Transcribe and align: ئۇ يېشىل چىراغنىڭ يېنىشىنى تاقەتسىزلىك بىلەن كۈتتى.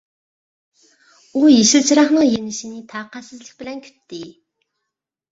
ئۇ 1.33 1.41
يېشىل 1.51 1.83
چىراغنىڭ 1.89 2.25
يېنىشىنى 2.27 2.79
تاقەتسىزلىك 2.93 3.51
بىلەن 3.61 3.83
كۈتتى. 3.89 4.23